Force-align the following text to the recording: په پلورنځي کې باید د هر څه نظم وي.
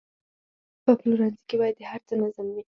په 0.83 0.91
پلورنځي 0.99 1.43
کې 1.49 1.55
باید 1.61 1.75
د 1.79 1.81
هر 1.91 2.01
څه 2.07 2.13
نظم 2.21 2.47
وي. 2.55 2.63